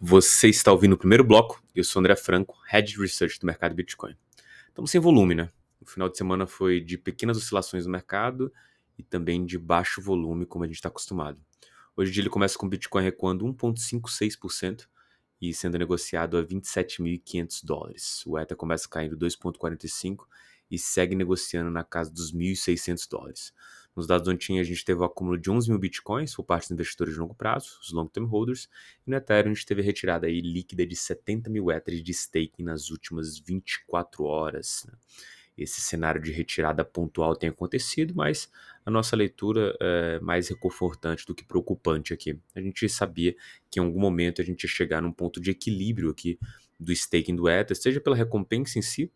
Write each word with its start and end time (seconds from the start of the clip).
Você 0.00 0.48
está 0.48 0.72
ouvindo 0.72 0.94
o 0.94 0.98
primeiro 0.98 1.24
bloco. 1.24 1.62
Eu 1.74 1.84
sou 1.84 2.00
André 2.00 2.16
Franco, 2.16 2.58
Head 2.66 2.98
Research 2.98 3.38
do 3.38 3.46
mercado 3.46 3.74
Bitcoin. 3.74 4.14
Estamos 4.68 4.90
sem 4.90 5.00
volume, 5.00 5.34
né? 5.34 5.50
O 5.80 5.86
final 5.86 6.08
de 6.08 6.18
semana 6.18 6.46
foi 6.46 6.80
de 6.80 6.98
pequenas 6.98 7.36
oscilações 7.36 7.86
no 7.86 7.92
mercado 7.92 8.52
e 8.98 9.02
também 9.02 9.46
de 9.46 9.56
baixo 9.56 10.02
volume, 10.02 10.46
como 10.46 10.64
a 10.64 10.66
gente 10.66 10.76
está 10.76 10.88
acostumado. 10.88 11.40
Hoje 11.96 12.10
dia 12.10 12.22
ele 12.22 12.28
começa 12.28 12.58
com 12.58 12.66
o 12.66 12.68
Bitcoin 12.68 13.02
recuando 13.02 13.46
1,56% 13.46 14.86
e 15.40 15.54
sendo 15.54 15.78
negociado 15.78 16.36
a 16.36 16.44
27.500 16.44 17.64
dólares. 17.64 18.22
O 18.26 18.38
Ether 18.38 18.56
começa 18.56 18.88
caindo 18.88 19.16
2,45% 19.16 20.18
e 20.70 20.78
segue 20.78 21.14
negociando 21.14 21.70
na 21.70 21.84
casa 21.84 22.10
dos 22.10 22.32
1.600 22.32 23.08
dólares. 23.08 23.52
Nos 23.96 24.08
dados 24.08 24.24
do 24.24 24.30
Antin, 24.32 24.58
a 24.58 24.64
gente 24.64 24.84
teve 24.84 25.00
o 25.00 25.04
acúmulo 25.04 25.38
de 25.38 25.48
11 25.48 25.70
mil 25.70 25.78
bitcoins 25.78 26.34
por 26.34 26.42
parte 26.42 26.64
dos 26.64 26.72
investidores 26.72 27.14
de 27.14 27.20
longo 27.20 27.34
prazo, 27.34 27.78
os 27.80 27.92
long-term 27.92 28.26
holders, 28.26 28.68
e 29.06 29.10
no 29.10 29.16
Ethereum 29.16 29.52
a 29.52 29.54
gente 29.54 29.66
teve 29.66 29.82
retirada 29.82 30.26
aí 30.26 30.40
líquida 30.40 30.84
de 30.84 30.96
70 30.96 31.48
mil 31.48 31.70
Ethers 31.70 32.02
de 32.02 32.12
staking 32.12 32.64
nas 32.64 32.90
últimas 32.90 33.38
24 33.38 34.24
horas. 34.24 34.84
Né? 34.88 34.94
Esse 35.56 35.80
cenário 35.80 36.20
de 36.20 36.32
retirada 36.32 36.84
pontual 36.84 37.36
tem 37.36 37.48
acontecido, 37.48 38.12
mas 38.16 38.50
a 38.84 38.90
nossa 38.90 39.14
leitura 39.14 39.76
é 39.80 40.18
mais 40.18 40.48
reconfortante 40.48 41.24
do 41.24 41.34
que 41.34 41.44
preocupante 41.44 42.12
aqui. 42.12 42.36
A 42.56 42.60
gente 42.60 42.88
sabia 42.88 43.36
que 43.70 43.78
em 43.78 43.82
algum 43.84 44.00
momento 44.00 44.42
a 44.42 44.44
gente 44.44 44.64
ia 44.64 44.68
chegar 44.68 45.00
num 45.00 45.12
ponto 45.12 45.40
de 45.40 45.52
equilíbrio 45.52 46.10
aqui 46.10 46.36
do 46.78 46.90
staking 46.90 47.36
do 47.36 47.48
Ether, 47.48 47.76
seja 47.76 48.00
pela 48.00 48.16
recompensa 48.16 48.76
em 48.76 48.82
si, 48.82 49.08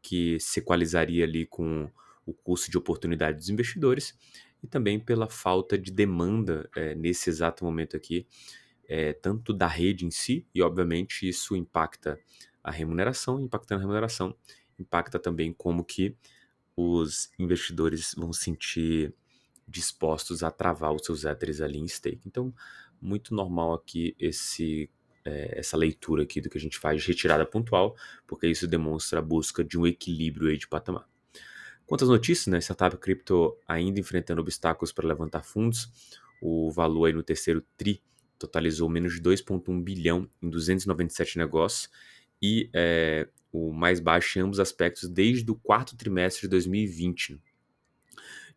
que 0.00 0.40
se 0.40 0.60
equalizaria 0.60 1.24
ali 1.24 1.44
com 1.44 1.90
o 2.32 2.34
custo 2.34 2.70
de 2.70 2.78
oportunidade 2.78 3.38
dos 3.38 3.48
investidores 3.48 4.16
e 4.62 4.66
também 4.66 4.98
pela 4.98 5.28
falta 5.28 5.76
de 5.76 5.90
demanda 5.90 6.68
é, 6.76 6.94
nesse 6.94 7.28
exato 7.28 7.64
momento 7.64 7.96
aqui, 7.96 8.26
é, 8.88 9.12
tanto 9.12 9.52
da 9.52 9.66
rede 9.66 10.06
em 10.06 10.10
si, 10.10 10.46
e 10.54 10.62
obviamente 10.62 11.28
isso 11.28 11.56
impacta 11.56 12.18
a 12.62 12.70
remuneração, 12.70 13.40
impactando 13.40 13.80
a 13.80 13.82
remuneração, 13.82 14.36
impacta 14.78 15.18
também 15.18 15.52
como 15.52 15.84
que 15.84 16.16
os 16.76 17.30
investidores 17.38 18.14
vão 18.16 18.32
sentir 18.32 19.14
dispostos 19.66 20.42
a 20.42 20.50
travar 20.50 20.92
os 20.92 21.04
seus 21.04 21.24
Ethers 21.24 21.60
ali 21.60 21.78
em 21.78 21.88
stake. 21.88 22.22
Então, 22.26 22.54
muito 23.00 23.34
normal 23.34 23.74
aqui 23.74 24.14
esse 24.18 24.88
é, 25.24 25.58
essa 25.58 25.76
leitura 25.76 26.24
aqui 26.24 26.40
do 26.40 26.50
que 26.50 26.58
a 26.58 26.60
gente 26.60 26.78
faz 26.78 27.00
de 27.00 27.08
retirada 27.08 27.46
pontual, 27.46 27.96
porque 28.26 28.46
isso 28.46 28.66
demonstra 28.66 29.20
a 29.20 29.22
busca 29.22 29.62
de 29.62 29.78
um 29.78 29.86
equilíbrio 29.86 30.48
aí 30.48 30.58
de 30.58 30.68
patamar. 30.68 31.11
Quantas 31.86 32.08
notícias, 32.08 32.46
né? 32.46 32.58
Startup 32.60 32.96
cripto 32.96 33.56
ainda 33.66 34.00
enfrentando 34.00 34.40
obstáculos 34.40 34.92
para 34.92 35.06
levantar 35.06 35.42
fundos. 35.42 35.90
O 36.40 36.70
valor 36.70 37.06
aí 37.06 37.12
no 37.12 37.22
terceiro 37.22 37.62
TRI 37.76 38.02
totalizou 38.38 38.88
menos 38.88 39.14
de 39.14 39.20
2,1 39.20 39.82
bilhão 39.82 40.28
em 40.42 40.50
297 40.50 41.38
negócios 41.38 41.88
e 42.42 42.68
é, 42.74 43.28
o 43.52 43.72
mais 43.72 44.00
baixo 44.00 44.38
em 44.38 44.42
ambos 44.42 44.58
aspectos 44.58 45.08
desde 45.08 45.48
o 45.50 45.54
quarto 45.54 45.96
trimestre 45.96 46.42
de 46.42 46.48
2020. 46.48 47.40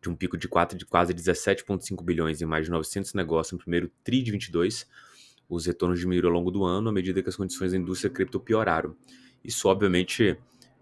De 0.02 0.08
um 0.08 0.16
pico 0.16 0.36
de, 0.36 0.48
4, 0.48 0.76
de 0.76 0.84
quase 0.84 1.14
17,5 1.14 2.02
bilhões 2.02 2.42
em 2.42 2.46
mais 2.46 2.66
de 2.66 2.70
900 2.70 3.14
negócios 3.14 3.52
no 3.52 3.58
primeiro 3.58 3.90
TRI 4.02 4.22
de 4.22 4.32
22, 4.32 4.86
os 5.48 5.66
retornos 5.66 5.98
diminuíram 5.98 6.28
ao 6.28 6.34
longo 6.34 6.50
do 6.50 6.64
ano 6.64 6.88
à 6.88 6.92
medida 6.92 7.22
que 7.22 7.28
as 7.28 7.36
condições 7.36 7.72
da 7.72 7.78
indústria 7.78 8.10
cripto 8.10 8.40
pioraram. 8.40 8.96
Isso, 9.44 9.68
obviamente, 9.68 10.36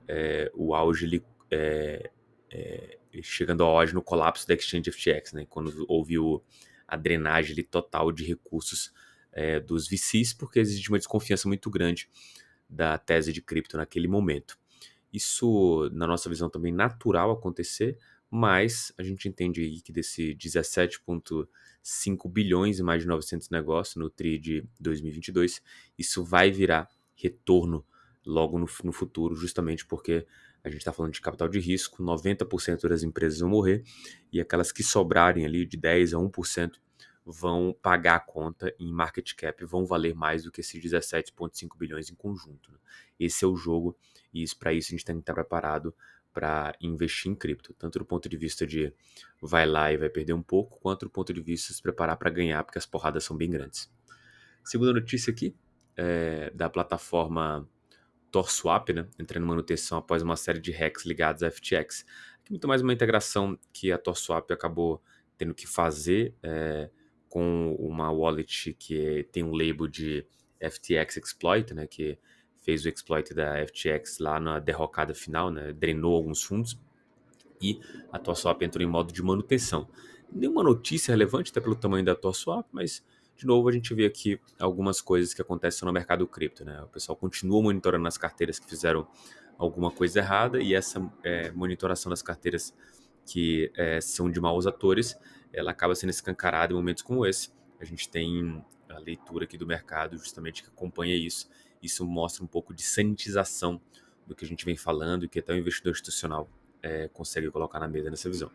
é, 0.09 0.51
o 0.55 0.75
auge 0.75 1.05
ele, 1.05 1.25
é, 1.51 2.11
é, 2.55 2.99
chegando 3.21 3.65
ao 3.65 3.75
hoje 3.75 3.93
no 3.93 4.01
colapso 4.01 4.47
da 4.47 4.55
Exchange 4.55 4.93
FTX, 4.93 5.33
né, 5.33 5.45
quando 5.49 5.85
houve 5.89 6.17
o, 6.19 6.41
a 6.87 6.97
drenagem 6.97 7.61
total 7.65 8.13
de 8.13 8.25
recursos 8.25 8.93
é, 9.33 9.59
dos 9.59 9.89
VCs, 9.89 10.33
porque 10.33 10.61
existe 10.61 10.89
uma 10.89 10.99
desconfiança 10.99 11.49
muito 11.49 11.69
grande 11.69 12.09
da 12.71 12.97
tese 12.97 13.33
de 13.33 13.43
cripto 13.43 13.77
naquele 13.77 14.07
momento. 14.07 14.57
Isso, 15.13 15.91
na 15.93 16.07
nossa 16.07 16.29
visão, 16.29 16.49
também 16.49 16.73
natural 16.73 17.33
acontecer, 17.33 17.99
mas 18.31 18.93
a 18.97 19.03
gente 19.03 19.29
entende 19.29 19.61
aí 19.61 19.81
que 19.81 19.93
desse 19.93 20.35
17,5 20.37 22.31
bilhões 22.31 22.79
e 22.79 22.83
mais 22.83 23.03
de 23.03 23.09
900 23.09 23.51
negócios 23.51 23.97
no 23.97 24.09
TRI 24.09 24.39
de 24.39 24.65
2022, 24.81 25.61
isso 25.99 26.25
vai 26.25 26.51
virar 26.51 26.89
retorno 27.17 27.85
logo 28.27 28.59
no, 28.59 28.67
no 28.83 28.93
futuro, 28.93 29.35
justamente 29.35 29.87
porque 29.87 30.27
a 30.63 30.69
gente 30.69 30.79
está 30.79 30.93
falando 30.93 31.13
de 31.13 31.21
capital 31.21 31.49
de 31.49 31.61
risco, 31.61 32.03
90% 32.03 32.89
das 32.89 33.03
empresas 33.03 33.41
vão 33.41 33.51
morrer 33.51 33.85
e 34.33 34.41
aquelas 34.41 34.73
que 34.73 34.83
sobrarem 34.83 35.45
ali 35.45 35.67
de 35.67 35.77
10 35.77 36.15
a 36.15 36.17
1% 36.17 36.73
vão 37.27 37.75
pagar 37.81 38.17
a 38.17 38.21
conta 38.21 38.75
em 38.79 38.93
market 38.93 39.35
cap, 39.35 39.65
vão 39.65 39.87
valer 39.87 40.15
mais 40.15 40.45
do 40.45 40.53
que 40.53 40.61
esses 40.61 40.83
17,5 40.83 41.77
bilhões 41.79 42.11
em 42.11 42.15
conjunto. 42.15 42.71
Né? 42.71 42.79
Esse 43.19 43.45
é 43.45 43.49
o 43.49 43.57
jogo 43.57 43.97
e 44.33 44.45
para 44.59 44.73
isso 44.73 44.89
a 44.89 44.93
gente 44.93 45.05
tem 45.05 45.17
que 45.17 45.23
estar 45.23 45.35
preparado 45.35 45.95
para 46.33 46.75
investir 46.81 47.31
em 47.31 47.35
cripto, 47.35 47.73
tanto 47.75 47.99
do 48.01 48.05
ponto 48.05 48.29
de 48.29 48.37
vista 48.37 48.67
de 48.67 48.93
vai 49.41 49.65
lá 49.65 49.93
e 49.93 49.97
vai 49.97 50.09
perder 50.09 50.33
um 50.33 50.43
pouco, 50.43 50.81
quanto 50.81 51.07
do 51.07 51.11
ponto 51.11 51.33
de 51.33 51.41
vista 51.41 51.69
de 51.69 51.77
se 51.77 51.83
preparar 51.83 52.17
para 52.17 52.29
ganhar, 52.29 52.65
porque 52.65 52.79
as 52.79 52.85
porradas 52.85 53.23
são 53.23 53.37
bem 53.37 53.49
grandes. 53.49 53.89
Segunda 54.65 54.93
notícia 54.93 55.31
aqui 55.31 55.55
é 55.97 56.51
da 56.51 56.69
plataforma 56.69 57.69
TorSwap, 58.35 58.93
né, 58.93 59.07
entrando 59.17 59.45
em 59.45 59.47
manutenção 59.47 59.97
após 59.99 60.21
uma 60.21 60.35
série 60.35 60.59
de 60.59 60.73
hacks 60.73 61.05
ligados 61.05 61.45
à 61.45 61.51
FTX. 61.53 62.05
Aqui 62.41 62.51
muito 62.51 62.67
mais 62.67 62.83
uma 62.83 62.93
integração 62.93 63.57
que 63.73 63.93
a 63.93 63.99
TorSwap 63.99 64.51
acabou 64.53 65.01
tendo 65.39 65.55
que 65.55 65.69
fazer 65.69 66.35
é, 66.43 66.91
com 67.29 67.77
uma 67.79 68.11
wallet 68.11 68.75
que 68.75 69.29
tem 69.31 69.45
um 69.45 69.53
label 69.53 69.87
de 69.87 70.27
FTX 70.61 71.17
Exploit, 71.17 71.73
né, 71.73 71.87
que 71.87 72.19
fez 72.61 72.85
o 72.85 72.89
exploit 72.89 73.33
da 73.33 73.65
FTX 73.69 74.19
lá 74.19 74.41
na 74.41 74.59
derrocada 74.59 75.15
final, 75.15 75.49
né, 75.49 75.73
drenou 75.73 76.17
alguns 76.17 76.43
fundos 76.43 76.77
e 77.63 77.79
a 78.11 78.19
TorSwap 78.19 78.61
entrou 78.65 78.85
em 78.85 78.91
modo 78.91 79.13
de 79.13 79.23
manutenção. 79.23 79.89
Nenhuma 80.33 80.65
notícia 80.65 81.13
relevante 81.13 81.53
até 81.53 81.61
pelo 81.61 81.77
tamanho 81.77 82.05
da 82.05 82.17
TorSwap, 82.17 82.67
mas 82.73 83.05
de 83.37 83.47
novo, 83.47 83.69
a 83.69 83.73
gente 83.73 83.93
vê 83.95 84.07
aqui 84.07 84.41
algumas 84.59 85.01
coisas 85.01 85.35
que 85.35 85.43
acontecem 85.43 85.85
no 85.87 85.93
mercado 85.93 86.27
cripto. 86.27 86.65
Né? 86.65 86.81
O 86.83 86.89
pessoal 86.89 87.17
continua 87.17 87.63
monitorando 87.63 88.07
as 88.07 88.17
carteiras 88.17 88.59
que 88.59 88.69
fizeram 88.69 89.07
alguma 89.59 89.91
coisa 89.91 90.21
errada 90.21 90.61
e 90.61 90.75
essa 90.75 91.01
é, 91.23 91.51
monitoração 91.53 92.11
das 92.11 92.23
carteiras 92.23 92.75
que 93.27 93.71
é, 93.77 94.01
são 94.01 94.31
de 94.31 94.41
maus 94.41 94.67
atores, 94.67 95.19
ela 95.53 95.71
acaba 95.71 95.95
sendo 95.95 96.11
escancarada 96.11 96.73
em 96.73 96.77
momentos 96.77 97.03
como 97.03 97.25
esse. 97.25 97.51
A 97.81 97.85
gente 97.85 98.09
tem 98.09 98.65
a 98.89 98.99
leitura 98.99 99.45
aqui 99.45 99.57
do 99.57 99.67
mercado 99.67 100.17
justamente 100.19 100.63
que 100.63 100.69
acompanha 100.69 101.15
isso. 101.15 101.49
Isso 101.83 102.05
mostra 102.05 102.45
um 102.45 102.47
pouco 102.47 102.75
de 102.75 102.83
sanitização 102.83 103.81
do 104.27 104.35
que 104.35 104.45
a 104.45 104.49
gente 104.49 104.65
vem 104.65 104.77
falando 104.77 105.25
e 105.25 105.29
que 105.29 105.39
até 105.39 105.53
o 105.53 105.57
investidor 105.57 105.93
institucional 105.93 106.49
é, 106.83 107.09
consegue 107.09 107.51
colocar 107.51 107.81
na 107.81 107.89
mesa 107.89 108.11
nessa 108.11 108.29
visão. 108.29 108.51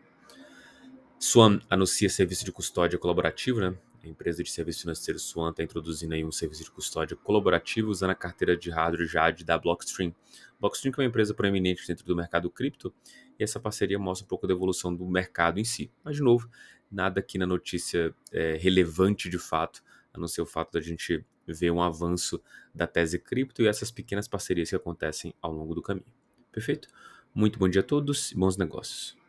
Swan 1.18 1.60
anuncia 1.68 2.08
serviço 2.08 2.44
de 2.44 2.52
custódia 2.52 2.98
colaborativo, 2.98 3.60
né? 3.60 3.76
A 4.02 4.08
empresa 4.08 4.42
de 4.42 4.50
serviço 4.50 4.80
financeiro 4.80 5.18
Swan 5.18 5.50
está 5.50 5.62
introduzindo 5.62 6.14
aí 6.14 6.24
um 6.24 6.32
serviço 6.32 6.64
de 6.64 6.70
custódia 6.70 7.16
colaborativo 7.16 7.90
usando 7.90 8.10
a 8.10 8.14
carteira 8.14 8.56
de 8.56 8.70
hardware 8.70 9.06
JAD 9.06 9.44
da 9.44 9.58
Blockstream. 9.58 10.14
Blockstream 10.58 10.94
é 10.96 11.00
uma 11.02 11.08
empresa 11.08 11.34
proeminente 11.34 11.86
dentro 11.86 12.06
do 12.06 12.16
mercado 12.16 12.50
cripto 12.50 12.92
e 13.38 13.44
essa 13.44 13.60
parceria 13.60 13.98
mostra 13.98 14.24
um 14.24 14.28
pouco 14.28 14.46
da 14.46 14.54
evolução 14.54 14.94
do 14.94 15.04
mercado 15.06 15.60
em 15.60 15.64
si. 15.64 15.90
Mas, 16.02 16.16
de 16.16 16.22
novo, 16.22 16.48
nada 16.90 17.20
aqui 17.20 17.36
na 17.36 17.46
notícia 17.46 18.14
é, 18.32 18.56
relevante 18.56 19.28
de 19.28 19.38
fato, 19.38 19.82
a 20.14 20.18
não 20.18 20.26
ser 20.26 20.40
o 20.40 20.46
fato 20.46 20.72
da 20.72 20.80
gente 20.80 21.24
ver 21.46 21.70
um 21.70 21.82
avanço 21.82 22.42
da 22.74 22.86
tese 22.86 23.18
cripto 23.18 23.62
e 23.62 23.66
essas 23.66 23.90
pequenas 23.90 24.26
parcerias 24.26 24.70
que 24.70 24.76
acontecem 24.76 25.34
ao 25.42 25.52
longo 25.52 25.74
do 25.74 25.82
caminho. 25.82 26.06
Perfeito? 26.50 26.88
Muito 27.34 27.58
bom 27.58 27.68
dia 27.68 27.80
a 27.80 27.84
todos 27.84 28.32
e 28.32 28.34
bons 28.34 28.56
negócios. 28.56 29.19